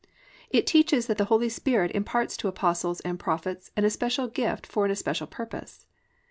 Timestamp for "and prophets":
3.01-3.69